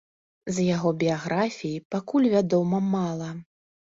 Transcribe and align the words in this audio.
З 0.53 0.63
яго 0.75 0.93
біяграфіі 1.03 1.83
пакуль 1.95 2.27
вядома 2.37 2.79
мала. 2.97 3.29